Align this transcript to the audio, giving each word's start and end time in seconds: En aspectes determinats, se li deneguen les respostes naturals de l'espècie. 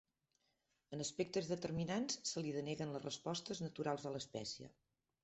En 0.97 1.03
aspectes 1.03 1.49
determinats, 1.51 2.17
se 2.29 2.43
li 2.45 2.53
deneguen 2.55 2.95
les 2.97 3.05
respostes 3.07 3.63
naturals 3.67 4.07
de 4.09 4.15
l'espècie. 4.17 4.71